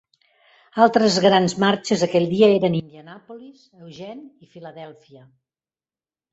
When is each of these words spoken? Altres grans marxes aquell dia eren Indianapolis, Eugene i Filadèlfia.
Altres 0.85 1.17
grans 1.25 1.55
marxes 1.65 2.07
aquell 2.07 2.25
dia 2.33 2.49
eren 2.57 2.79
Indianapolis, 2.79 3.63
Eugene 3.85 4.29
i 4.49 4.53
Filadèlfia. 4.59 5.27